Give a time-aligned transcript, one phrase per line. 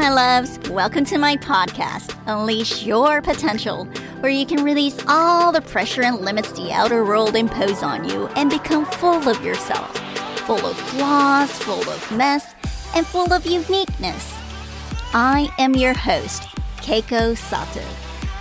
[0.00, 0.58] my loves.
[0.70, 3.84] Welcome to my podcast, Unleash Your Potential,
[4.20, 8.26] where you can release all the pressure and limits the outer world impose on you
[8.28, 9.94] and become full of yourself.
[10.46, 12.54] Full of flaws, full of mess,
[12.96, 14.34] and full of uniqueness.
[15.12, 16.44] I am your host,
[16.78, 17.84] Keiko Sato,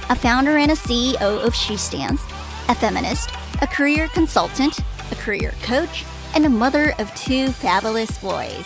[0.10, 2.24] a founder and a CEO of She Stands,
[2.70, 3.32] a feminist,
[3.62, 4.80] a career consultant,
[5.12, 8.66] a career coach, and a mother of two fabulous boys.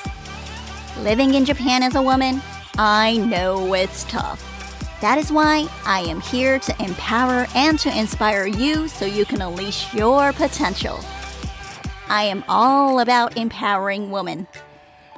[0.99, 2.39] Living in Japan as a woman,
[2.77, 4.49] I know it's tough.
[4.99, 9.41] That is why I am here to empower and to inspire you so you can
[9.41, 10.99] unleash your potential.
[12.09, 14.47] I am all about empowering women.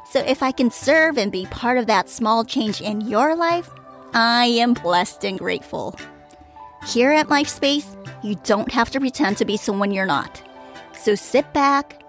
[0.10, 3.70] So if I can serve and be part of that small change in your life,
[4.14, 5.98] I am blessed and grateful.
[6.88, 10.42] Here at LifeSpace, you don't have to pretend to be someone you're not.
[10.94, 12.04] So sit back,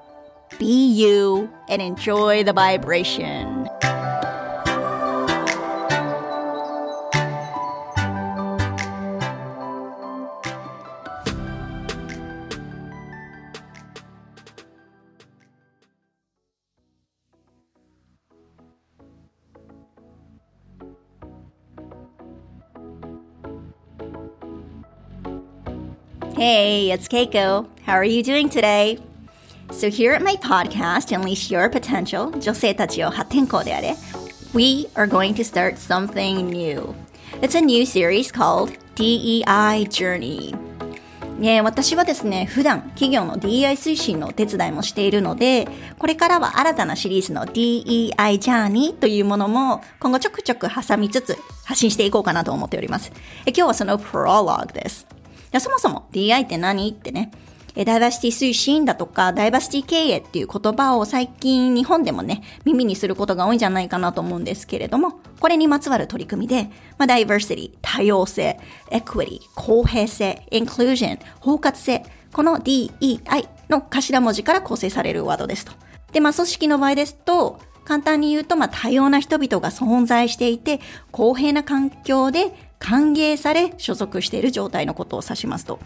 [0.58, 3.68] be you, and enjoy the vibration.
[26.36, 27.66] Hey, it's Keiko.
[27.86, 28.98] How are you doing today?
[29.70, 33.96] So here at my podcast, Unleash Your Potential, 女性たちを破天荒であれ,
[34.54, 36.94] we are going to start something new.
[37.40, 40.54] It's a new series called DEI Journey.
[41.38, 45.66] ね、私はですね、普段企業の DEI 推進のお手伝いもしているので、
[45.98, 53.10] これからは新たなシリーズの DEI Journey というものも今後ちょくちょく挟みつつ発信していこうかなと思っております。
[53.46, 55.15] え今日はそのプロローグです。
[55.58, 56.90] そもそも DI って何？
[56.90, 57.30] ってね、
[57.74, 68.58] ダイバーシティ推進だとか、ダイバーシティ経営っていう言葉を最近日本でもね、耳にすることが多いんじゃないかなと思うんですけれども、これにまつわる取り組みで、まあ、ダイバーシティ、多様性、
[68.90, 72.02] エクイティ、公平性、インクルージョン、包括性、
[72.32, 75.72] この DEI の頭文字から構成されるワードですと。
[76.12, 80.80] で、まあ、組織の場合ですと、簡単に言うと、まあ、多様な人々が存在していて、
[81.12, 85.78] 公平な環境で歓迎され所属している状態のことを指しますと。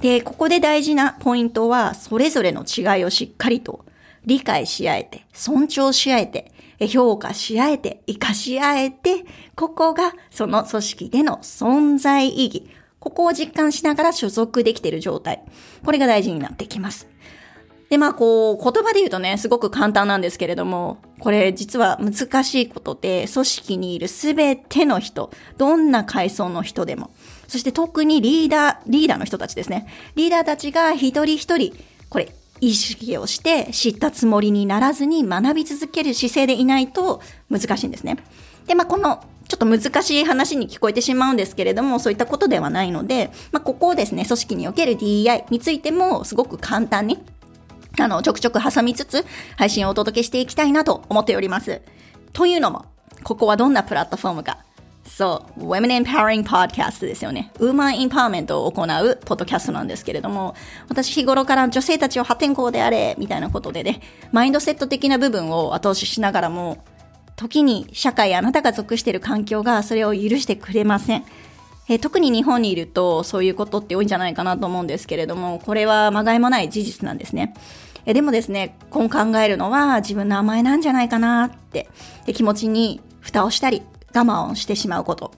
[0.00, 3.84] で、ここで大事なポイントは、それぞれの違いをしっかりと
[4.26, 6.52] 理解し合えて、尊重し合えて、
[6.88, 12.68] 評価し合えて、活かし合えて、ここがその組織での存在意義。
[12.98, 15.42] ここを実感しながら所属できている状態。
[15.84, 17.08] これが大事になってきます。
[17.92, 27.10] で、まあこう、言葉で言うとね、すごく簡単なんですけれども、これ実は難しいことで、組織にいるすべての人、どんな階層の人でも、
[27.48, 29.86] そして特にリーダー、リーダーの人たちですね。
[30.14, 31.74] リーダーたちが一人一人、
[32.08, 37.20] これ、意識をして知ったつもりにならずに学び続ける姿勢でいないと
[37.50, 38.16] 難しいんですね。
[38.66, 47.18] で、まあこのちょっと難しい話に聞こえてしまうんですけれども、そういったことではないので、まあ、ここをですね、組織における DEI についてもすごく簡単に
[47.98, 49.24] あの、ちょくちょく挟みつつ、
[49.56, 51.82] 配信をお届けしていきたいなと思っております。
[52.32, 52.86] というのも、
[53.22, 54.58] ここはどんなプラットフォームか。
[55.04, 57.52] そう、Women Empowering Podcast ですよね。
[57.58, 60.54] ウーマンインパワーメントを行うポッドキャストなんですけれども、
[60.88, 66.78] 私日頃から女性たちを破天荒であれ、みたいなことでね、マインドセット的な部分を後押ししながらも、
[67.36, 71.24] 時に社会あなたが属している環境がそれを許してくれません。
[71.92, 77.52] え特に日本にいるとそういうことって多いんじゃないかなと思うんですけれども、これはまがいもない事実なんですね。
[78.06, 81.88] えでもですね、今考えるのは自分の甘えなんじゃないかなって
[82.24, 83.82] で気持ちに蓋をしたり
[84.14, 85.32] 我慢をしてしまうこと。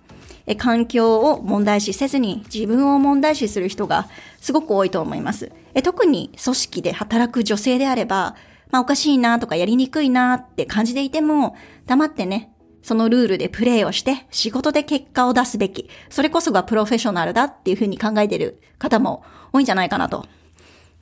[0.46, 4.06] え環境を問題視せずに自分を問題視する人が
[4.40, 5.50] すごく多いと思います。
[5.74, 8.36] え特に組織で働く女性であれば、
[8.70, 12.53] まあおかしいなとかやりにくいなって感じていても、黙ってね、
[12.84, 15.88] そのルールでプレイをして仕事で結果を出すべき。
[16.10, 20.26] それこそがプロフェッショナルだっていうふうに考えてる方も多いんじゃないかなと。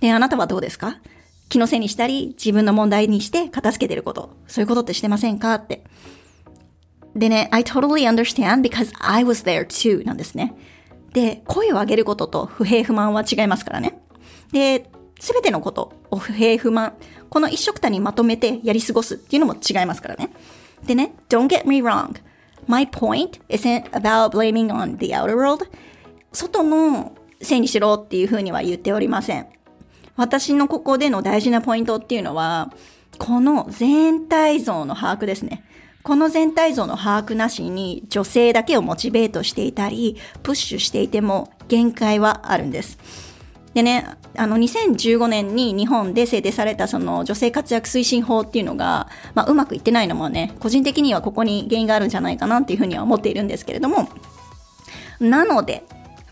[0.00, 1.00] で、あなたはどうですか？
[1.48, 4.36] 気のせいにしたり、自分の問題にして片付けてること。
[4.46, 5.54] そういうことってしてませんか？
[5.56, 5.84] って。
[7.14, 10.54] でね、I totally understand because I was there too なんですね。
[11.12, 14.00] で、声を上げることと不平不満は違いますからね。
[14.52, 14.88] で、
[15.20, 16.94] すべてのことを、不平不満、
[17.28, 20.30] この一色たにまとめてやり過ごすっていうのも違いますからね。
[20.86, 22.20] でね、don't get me wrong.
[22.66, 25.66] My point isn't about blaming on the outer world.
[26.32, 29.46] 外のせいにしろっていうふうには言っておりません。
[30.16, 32.72] 私のここでの大事なポイントっていうのは、
[33.18, 35.64] この全体像の把握ですね。
[36.02, 42.98] この全体像の把握なしに女性だけをモチベートしていたり、プッシュしていても限界はあるんです。
[43.74, 44.06] でね、
[44.36, 54.08] あの、2015年に日本で制定されたその女性活躍推進法っていうのが、まあ、うまくいってないのもね、個人的にはここに原因があるんじゃないかなっていうふうには思っているんですけれども、
[55.20, 55.84] なので、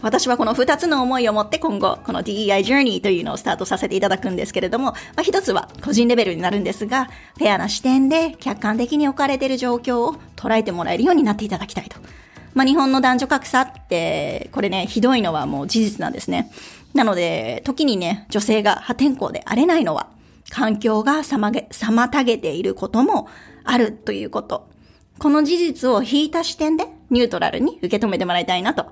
[0.03, 7.05] 私はこの2つの思いを持って今後、この DEI Journey というのをスタートさせていただくんですけれども、まあ、一つは個人レベルになるんですが、
[7.37, 11.99] フェアな視点で客観的に置かれている状況を捉えてもらえるようになっていただきたいと。
[12.55, 16.51] まあ、日本の男女格差って、これね、ひどいのはもう事実なんですね。
[16.95, 20.09] なので、時にね、女性が破天荒で荒れないのは、
[20.51, 23.29] 環境が妨げ妨げていることも
[23.65, 24.69] あるということ。
[25.19, 28.87] この事実を引いた視点でニュートラルに受け止めてもらいたいなと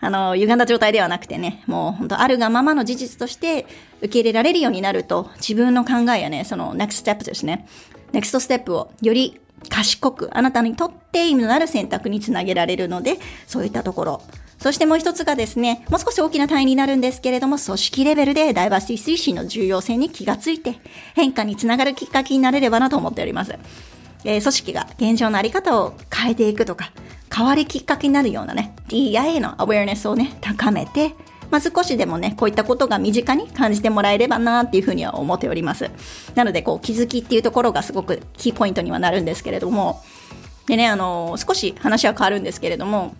[0.00, 3.66] あの、歪んだ状態ではなくてね、もう本当あるがままの事実として
[3.98, 7.66] 受け入れられるようになると、自分の考えやね、その next step ですね。
[8.12, 14.22] next step をより賢く、あなたにとって意味のある選択につなげられるので、そういったところ。
[14.58, 20.80] そしてもう一つがですね、もう少し大きな単位になるんですけれども、組織レベルでダイバーシティ推進の重要性に気がついて、
[21.14, 23.54] 変化につながるきっかけになれればなと思っております。
[24.24, 26.90] えー、組織が現状のあり方を変えていくとか、
[27.34, 31.14] 変わりきっかけになるようなね、DEI へのアウェアネスをね、高めて、
[31.50, 35.90] まあ、少しでもね、こういったことが身近に感じてもらえればなっていうふうには思っております。
[36.34, 40.02] なので、こう、気づきっていうところがすごくキーポイントにはなるんですけれども、
[40.66, 43.14] でね、あの、少し話は変わるんですけれども、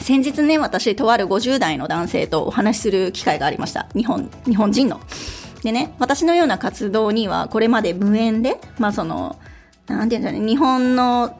[0.00, 3.88] 先日ね、私、とある50代の男性とお話しする機会がありました。
[3.94, 5.00] 日本、日本人の。
[5.62, 9.38] でね、私のような活動にはこれまで無縁で、まあその、
[9.86, 11.36] なんていうんだろうね、日本の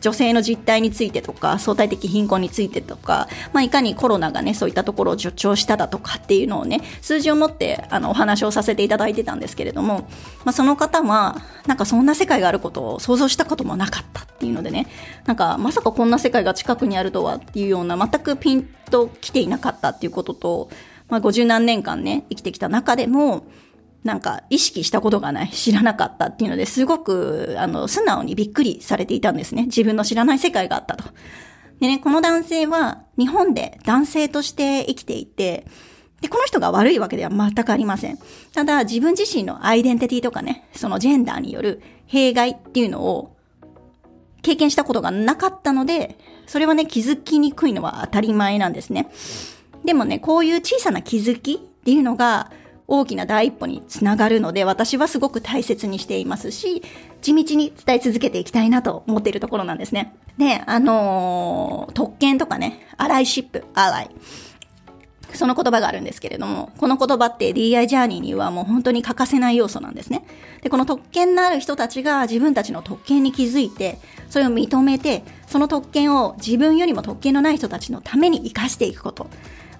[0.00, 10.08] 女性の実態についてとか相対的貧困についてとか、まあ、いかにコロナがねそういったところを助長しただとかっていうのをね数字を持ってあのお話をさせていただいてたんですけれども、
[10.44, 11.36] まあ、その方は
[11.66, 14.86] なんかそんな世界があることを想像したこともなかったっていうのでね
[15.26, 20.70] なんかまさかこんな世界が近くにあるとはっていうような全くピンと来ていなかったっていうことと、
[21.08, 23.46] まあ、50何年間ね生きてきた中でも
[24.04, 29.64] なんか意識したことがない、知らなかったっていうのですごく、あの、素直にびっくりされていたんですね。
[29.64, 31.04] 自分の知らない世界があったと。
[31.80, 35.66] でね、この男性は日本で男性として生きていて、
[36.20, 38.18] で、この人が悪いわけでは全くありません。
[38.54, 43.36] ただ、自分自身のアイデンティティとかね、そのジェンダーによる弊害っていうのを
[44.42, 49.10] 経験したことがなかったので、それはね、気づきにくいのは当たり前なんですね。
[49.84, 52.50] でもね、こういう小さな気づきっていうのが、
[52.86, 56.82] 大きな第一歩につながるので、私はすごく大切にしていますし、
[57.22, 60.14] 地道に伝え続けていきたいなと思っているところなんですね。
[60.36, 64.10] で、あのー、特権とかね、アライシップ、アライ。
[65.34, 70.24] その言葉があるんですけれども、この言葉って DI ジャーニーにはもう本当に欠かせない要素なんですね。
[70.62, 73.98] で、この特権のある人たちが自分たちの特権に気づいて、
[74.30, 79.28] それを認めて、その特権を自分よりも特権のない人たちのために活かしていくこと。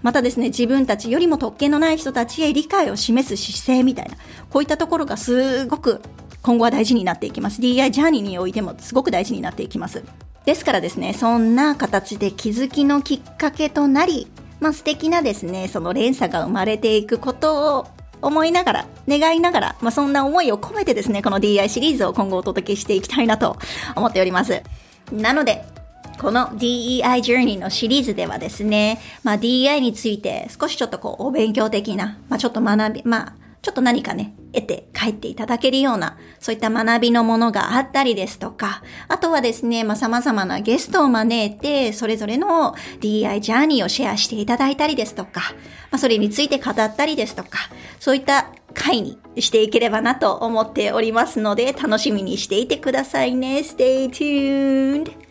[0.04, 4.16] またですね、自分たちよりも特権のない人たちへ理解を示す姿勢みたいな、
[4.50, 6.02] こういったところがすごく
[6.42, 7.62] 今後は大事になっていきます。
[7.62, 10.04] DI ジャーニーにおいてもすごく大事になっていきます。
[10.44, 14.28] ですからですね、そんな形で気づきのきっかけとなり、
[14.60, 17.86] まあ素敵なですね、その連鎖が生まれていくことを
[18.20, 23.56] 思いながら、願いながら、まあそんな思いを込めてですね、この DI シリーズを今後お届けしていきたいなと
[23.96, 24.62] 思っております。
[25.10, 25.64] なので、
[26.18, 45.40] この DEI Journey のシリーズではですね、まあ DEI について少しちょっとこうお勉強的な、まあちょっと学び、まあちょっと何かね、得て帰っていただけるような、そういった学びのものがあったりですとか、あとはですね、まあ様々なゲストを招いて、それぞれの DEI ジャーニーをシェアしていただいたりですとか、
[45.90, 47.58] まあそれについて語ったりですとか、
[47.98, 53.60] そういった回にしていければなと思っておりますので、楽しみにしていてくださいね。
[53.60, 55.23] Stay tuned!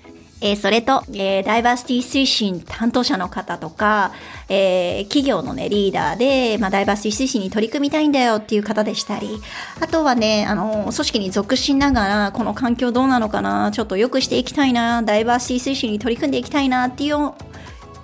[0.46, 4.12] えー、それと、えー、ダイバーシティ推進担当者の方とか、
[4.50, 9.40] えー、企業のね、リーダーで、まあ、ダイバーシティ推進に取り組みたいんだよっていう方でしたり、
[9.80, 17.32] あとはね、あの、組織に属しながら、この環境どうなのかな、ちょっと良くしていきたいな、ダイバーシティ推進に取り組んでいきたいなっていう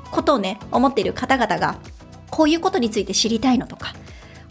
[0.09, 1.75] ことをね、思っている方々が、
[2.29, 3.93] こういうことについて知りたいのとか、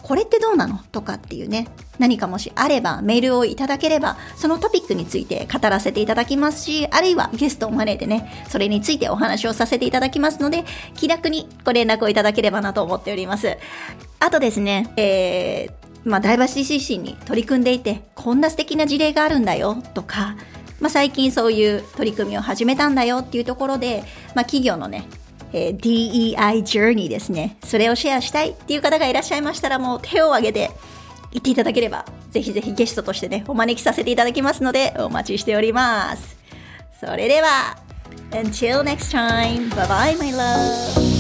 [0.09, 0.79] これってどうなの？
[0.91, 13.59] とかっていうね、何かもしあればメールをいただければ、そのトピックについて語らせていただきますし、あるいはゲストを招いてね、それについてお話をさせていただきますので、気楽にご連絡をいただければなと思っております。
[14.19, 20.37] あとですね、えー、まあ、ダイバーシティ推進に取り組んでいて、こんな素敵な事例があるんだよとか、
[20.81, 25.05] まあ、最近そういう取り組みを始めたんだよっていうところで、まあ、企業のね、
[25.53, 27.57] えー、DEI Journey ですね。
[27.65, 30.71] それをシェアしたいっていう方がいらっしゃいましたら、もう手を挙げて
[31.33, 36.37] 言っていただければ、ぜひぜひゲストとしてね、お招きさせていただきますので、お待ちしております。
[37.01, 37.77] それでは、
[38.31, 41.19] Until next time, bye bye my love!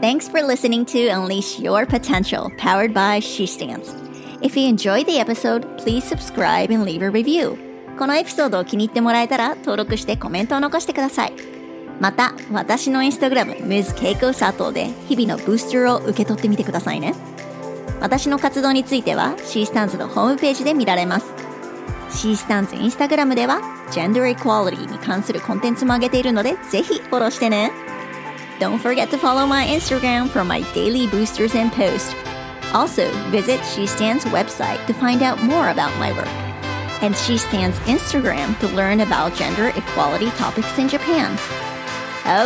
[0.00, 4.03] Thanks for listening to Unleash Your Potential, powered by SheStance.
[4.44, 7.56] If you enjoy the episode, please subscribe and leave a review.
[7.98, 11.32] このエピソードを気に入ってもらえたら、登録してコメントを残してください。
[11.98, 17.14] また、私のインスタグラム、MizKakeOSato で日々のブースターを受け取ってみてくださいね。
[18.02, 21.32] 私の活動については、シースタンズのホームページで見られます。
[22.10, 27.72] シースタンズインスタグラムでは、ジェンダーエクワリティに関するコンテンツも上げているので、ぜひフォローしてね。
[28.60, 32.23] Don't forget to Instagram for my daily boosters and posts.
[32.74, 36.26] Also, visit She Stands website to find out more about my work.
[37.02, 41.38] And She Stands Instagram to learn about gender equality topics in Japan.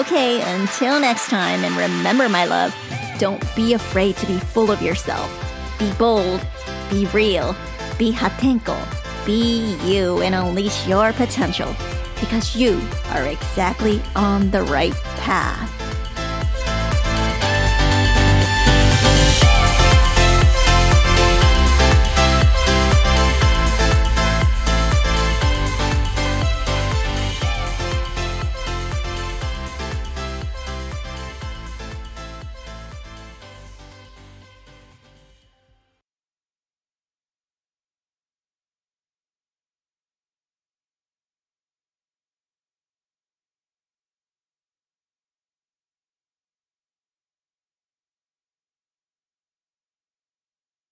[0.01, 2.75] Okay, until next time, and remember, my love,
[3.19, 5.33] don't be afraid to be full of yourself.
[5.79, 6.47] Be bold,
[6.91, 7.57] be real,
[7.97, 8.77] be hatenko,
[9.25, 11.75] be you, and unleash your potential
[12.21, 12.81] because you
[13.11, 15.78] are exactly on the right path.